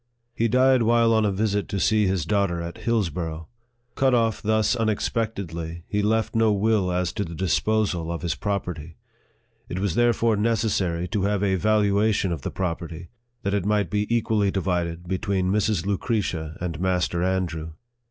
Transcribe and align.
He 0.33 0.47
died 0.47 0.81
while 0.81 1.13
on 1.13 1.25
a 1.27 1.31
visit 1.31 1.67
to 1.69 1.79
see 1.79 2.07
his 2.07 2.25
daughter 2.25 2.59
at 2.59 2.79
Hillsborough. 2.79 3.47
Cut 3.93 4.15
off 4.15 4.41
thus 4.41 4.75
unexpectedly, 4.75 5.83
he 5.87 6.01
left 6.01 6.33
no 6.35 6.51
will 6.51 6.91
as 6.91 7.13
to 7.13 7.23
the 7.23 7.35
disposal 7.35 8.11
of 8.11 8.23
his 8.23 8.33
property. 8.33 8.97
It 9.69 9.77
was 9.77 9.93
there 9.93 10.11
fore 10.13 10.35
necessary 10.37 11.07
to 11.09 11.25
have 11.25 11.43
a 11.43 11.53
valuation 11.53 12.31
of 12.31 12.41
the 12.41 12.49
property, 12.49 13.09
that 13.43 13.53
it 13.53 13.63
might 13.63 13.91
be 13.91 14.07
equally 14.09 14.49
divided 14.49 15.07
between 15.07 15.51
Mrs. 15.51 15.85
Lucretia 15.85 16.57
and 16.59 16.79
Master 16.79 17.21
Andrew. 17.21 17.73